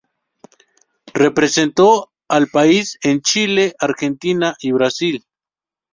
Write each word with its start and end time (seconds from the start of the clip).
Representó 1.13 2.11
al 2.27 2.47
país 2.47 2.97
en 3.03 3.21
Chile, 3.21 3.75
Argentina 3.77 4.55
y 4.59 4.71
Brasil. 4.71 5.23